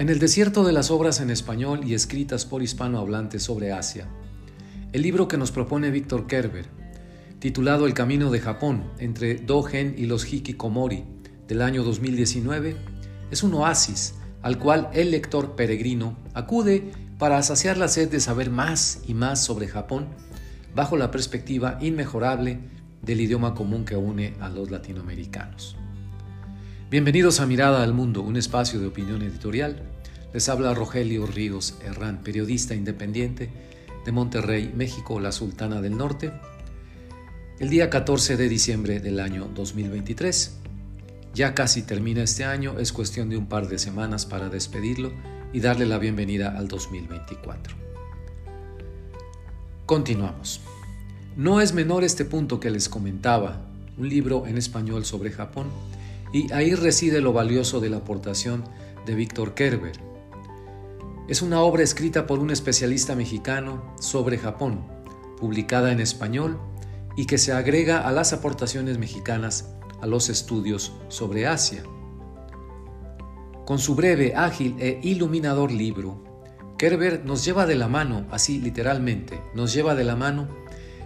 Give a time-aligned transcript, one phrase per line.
[0.00, 4.08] En el desierto de las obras en español y escritas por hispanohablantes sobre Asia,
[4.94, 6.64] el libro que nos propone Víctor Kerber,
[7.38, 11.04] titulado El Camino de Japón entre Dogen y los Hikikomori
[11.46, 12.76] del año 2019,
[13.30, 18.48] es un oasis al cual el lector peregrino acude para saciar la sed de saber
[18.48, 20.08] más y más sobre Japón
[20.74, 22.58] bajo la perspectiva inmejorable
[23.02, 25.76] del idioma común que une a los latinoamericanos.
[26.90, 29.80] Bienvenidos a Mirada al Mundo, un espacio de opinión editorial.
[30.34, 33.48] Les habla Rogelio Ríos Herrán, periodista independiente
[34.04, 36.32] de Monterrey, México, la Sultana del Norte.
[37.60, 40.58] El día 14 de diciembre del año 2023.
[41.32, 45.12] Ya casi termina este año, es cuestión de un par de semanas para despedirlo
[45.52, 47.72] y darle la bienvenida al 2024.
[49.86, 50.60] Continuamos.
[51.36, 53.60] No es menor este punto que les comentaba,
[53.96, 55.68] un libro en español sobre Japón
[56.32, 58.64] y ahí reside lo valioso de la aportación
[59.06, 59.92] de Víctor Kerber.
[61.28, 64.84] Es una obra escrita por un especialista mexicano sobre Japón,
[65.38, 66.60] publicada en español
[67.16, 71.82] y que se agrega a las aportaciones mexicanas a los estudios sobre Asia.
[73.64, 76.24] Con su breve, ágil e iluminador libro,
[76.78, 80.48] Kerber nos lleva de la mano, así literalmente, nos lleva de la mano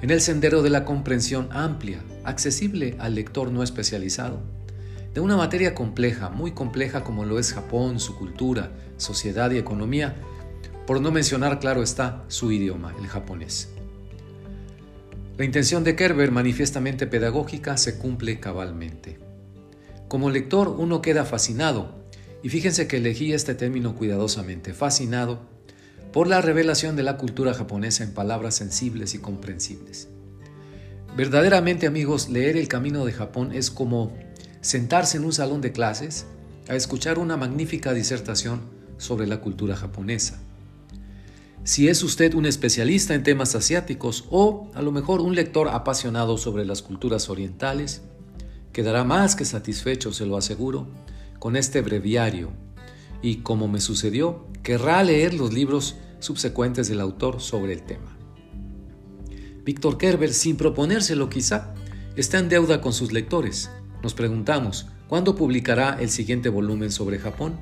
[0.00, 4.57] en el sendero de la comprensión amplia, accesible al lector no especializado
[5.14, 10.16] de una materia compleja, muy compleja como lo es Japón, su cultura, sociedad y economía,
[10.86, 13.68] por no mencionar, claro está, su idioma, el japonés.
[15.36, 19.18] La intención de Kerber, manifiestamente pedagógica, se cumple cabalmente.
[20.08, 22.06] Como lector uno queda fascinado,
[22.42, 25.46] y fíjense que elegí este término cuidadosamente, fascinado,
[26.12, 30.08] por la revelación de la cultura japonesa en palabras sensibles y comprensibles.
[31.16, 34.16] Verdaderamente amigos, leer El Camino de Japón es como
[34.60, 36.26] sentarse en un salón de clases
[36.68, 38.60] a escuchar una magnífica disertación
[38.98, 40.40] sobre la cultura japonesa.
[41.64, 46.38] Si es usted un especialista en temas asiáticos o a lo mejor un lector apasionado
[46.38, 48.02] sobre las culturas orientales,
[48.72, 50.88] quedará más que satisfecho, se lo aseguro,
[51.38, 52.50] con este breviario
[53.22, 58.16] y, como me sucedió, querrá leer los libros subsecuentes del autor sobre el tema.
[59.64, 61.74] Víctor Kerber, sin proponérselo quizá,
[62.16, 63.70] está en deuda con sus lectores
[64.02, 67.58] nos preguntamos, ¿cuándo publicará el siguiente volumen sobre Japón?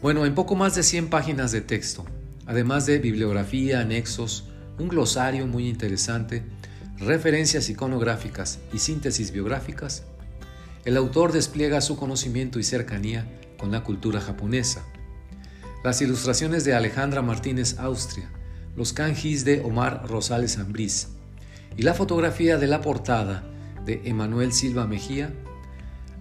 [0.00, 2.04] Bueno, en poco más de 100 páginas de texto,
[2.46, 4.44] además de bibliografía, anexos,
[4.78, 6.42] un glosario muy interesante,
[6.98, 10.04] referencias iconográficas y síntesis biográficas,
[10.84, 13.26] el autor despliega su conocimiento y cercanía
[13.58, 14.84] con la cultura japonesa.
[15.82, 18.30] Las ilustraciones de Alejandra Martínez Austria,
[18.76, 21.08] los kanjis de Omar Rosales Ambrís
[21.76, 23.44] y la fotografía de la portada
[23.84, 25.32] de Emanuel Silva Mejía,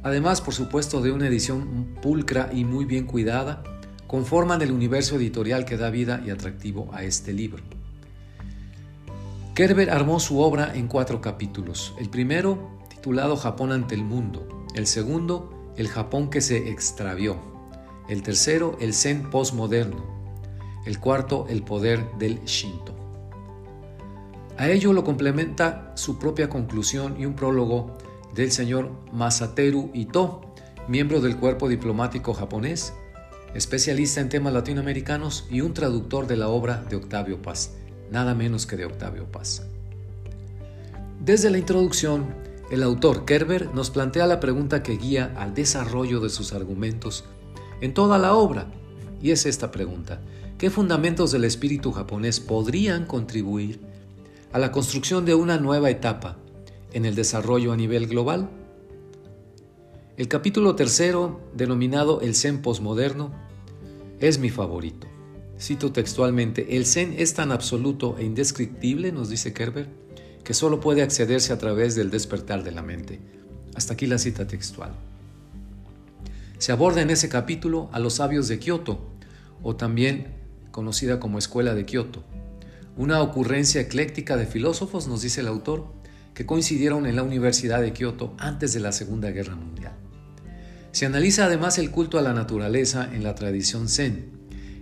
[0.03, 3.63] además por supuesto de una edición pulcra y muy bien cuidada,
[4.07, 7.63] conforman el universo editorial que da vida y atractivo a este libro.
[9.55, 11.93] Kerber armó su obra en cuatro capítulos.
[11.99, 14.65] El primero, titulado Japón ante el mundo.
[14.73, 17.37] El segundo, El Japón que se extravió.
[18.09, 20.03] El tercero, El Zen postmoderno.
[20.85, 22.92] El cuarto, El poder del Shinto.
[24.57, 27.97] A ello lo complementa su propia conclusión y un prólogo
[28.35, 30.41] del señor Masateru Ito,
[30.87, 32.93] miembro del cuerpo diplomático japonés,
[33.55, 37.71] especialista en temas latinoamericanos y un traductor de la obra de Octavio Paz,
[38.11, 39.63] nada menos que de Octavio Paz.
[41.19, 42.35] Desde la introducción,
[42.69, 47.25] el autor Kerber nos plantea la pregunta que guía al desarrollo de sus argumentos
[47.81, 48.67] en toda la obra,
[49.19, 50.21] y es esta pregunta,
[50.59, 53.92] ¿qué fundamentos del espíritu japonés podrían contribuir
[54.53, 56.37] a la construcción de una nueva etapa
[56.93, 58.49] en el desarrollo a nivel global?
[60.15, 63.33] El capítulo tercero, denominado El Zen postmoderno,
[64.19, 65.07] es mi favorito.
[65.59, 69.89] Cito textualmente, el Zen es tan absoluto e indescriptible, nos dice Kerber,
[70.43, 73.19] que solo puede accederse a través del despertar de la mente.
[73.73, 74.91] Hasta aquí la cita textual.
[76.59, 78.99] Se aborda en ese capítulo a los sabios de Kioto,
[79.63, 80.35] o también
[80.69, 82.23] conocida como Escuela de Kioto,
[82.95, 85.93] una ocurrencia ecléctica de filósofos, nos dice el autor,
[86.33, 89.93] que coincidieron en la Universidad de Kioto antes de la Segunda Guerra Mundial.
[90.91, 94.31] Se analiza además el culto a la naturaleza en la tradición zen,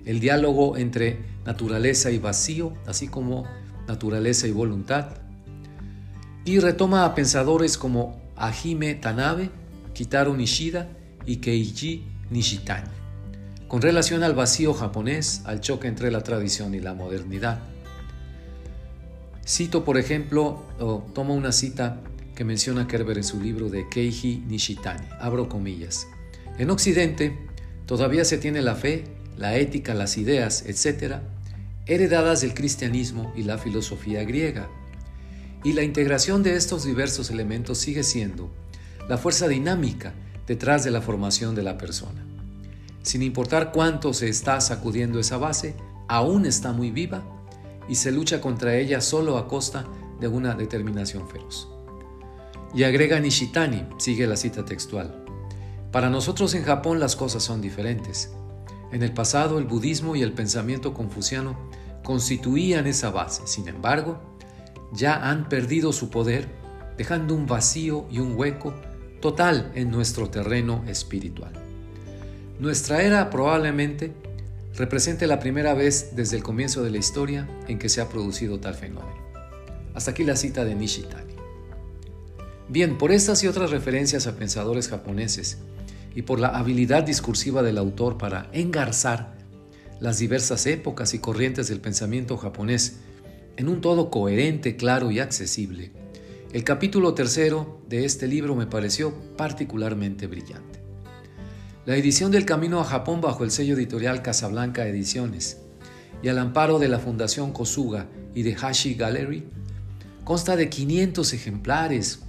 [0.05, 3.45] el diálogo entre naturaleza y vacío, así como
[3.87, 5.09] naturaleza y voluntad,
[6.43, 9.51] y retoma a pensadores como Ahime Tanabe,
[9.93, 10.89] Kitaro Nishida
[11.25, 12.89] y Keiji Nishitani,
[13.67, 17.59] con relación al vacío japonés, al choque entre la tradición y la modernidad.
[19.45, 22.01] Cito, por ejemplo, o tomo una cita
[22.35, 26.07] que menciona Kerber en su libro de Keiji Nishitani, abro comillas.
[26.57, 27.37] En Occidente,
[27.91, 29.03] Todavía se tiene la fe,
[29.37, 31.15] la ética, las ideas, etc.,
[31.85, 34.69] heredadas del cristianismo y la filosofía griega.
[35.65, 38.49] Y la integración de estos diversos elementos sigue siendo
[39.09, 40.13] la fuerza dinámica
[40.47, 42.25] detrás de la formación de la persona.
[43.01, 45.75] Sin importar cuánto se está sacudiendo esa base,
[46.07, 47.25] aún está muy viva
[47.87, 49.85] y se lucha contra ella solo a costa
[50.19, 51.67] de una determinación feroz.
[52.73, 55.25] Y agrega Nishitani, sigue la cita textual.
[55.91, 58.31] Para nosotros en Japón las cosas son diferentes.
[58.91, 61.57] En el pasado el budismo y el pensamiento confuciano
[62.03, 64.19] constituían esa base, sin embargo,
[64.93, 66.47] ya han perdido su poder,
[66.97, 68.73] dejando un vacío y un hueco
[69.21, 71.53] total en nuestro terreno espiritual.
[72.59, 74.13] Nuestra era probablemente
[74.75, 78.59] represente la primera vez desde el comienzo de la historia en que se ha producido
[78.59, 79.19] tal fenómeno.
[79.93, 81.35] Hasta aquí la cita de Nishitani.
[82.69, 85.57] Bien, por estas y otras referencias a pensadores japoneses
[86.15, 89.35] y por la habilidad discursiva del autor para engarzar
[89.99, 92.97] las diversas épocas y corrientes del pensamiento japonés
[93.57, 95.91] en un todo coherente, claro y accesible,
[96.53, 100.70] el capítulo tercero de este libro me pareció particularmente brillante.
[101.91, 105.57] La edición del Camino a Japón bajo el sello editorial Casablanca Ediciones
[106.23, 109.43] y al amparo de la Fundación Kosuga y de Hashi Gallery
[110.23, 112.19] consta de 500 ejemplares,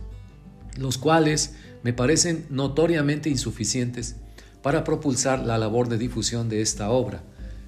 [0.77, 1.55] los cuales
[1.85, 4.17] me parecen notoriamente insuficientes
[4.63, 7.23] para propulsar la labor de difusión de esta obra,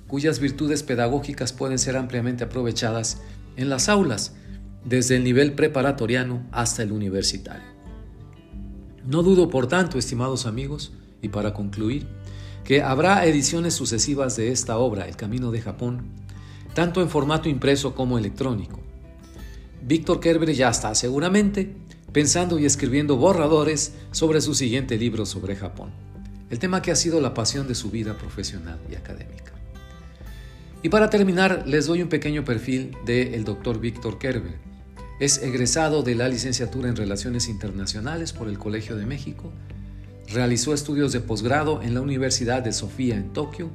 [0.09, 3.19] cuyas virtudes pedagógicas pueden ser ampliamente aprovechadas
[3.57, 4.35] en las aulas,
[4.85, 7.73] desde el nivel preparatoriano hasta el universitario.
[9.07, 10.93] No dudo, por tanto, estimados amigos,
[11.25, 12.07] y para concluir,
[12.65, 16.03] que habrá ediciones sucesivas de esta obra, El Camino de Japón,
[16.75, 18.81] tanto en formato impreso como electrónico.
[19.83, 21.77] Víctor Kerber ya está seguramente
[22.13, 25.91] pensando y escribiendo borradores sobre su siguiente libro sobre Japón,
[26.49, 29.53] el tema que ha sido la pasión de su vida profesional y académica.
[30.83, 33.81] Y para terminar, les doy un pequeño perfil del Dr.
[33.81, 34.59] Víctor Kerber.
[35.19, 39.53] Es egresado de la licenciatura en Relaciones Internacionales por el Colegio de México
[40.33, 43.71] Realizó estudios de posgrado en la Universidad de Sofía en Tokio,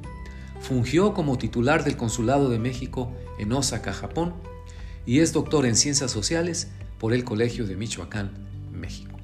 [0.60, 4.34] fungió como titular del Consulado de México en Osaka, Japón,
[5.06, 6.68] y es doctor en Ciencias Sociales
[6.98, 8.30] por el Colegio de Michoacán,
[8.72, 9.16] México.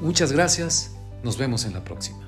[0.00, 0.92] Muchas gracias,
[1.22, 2.23] nos vemos en la próxima.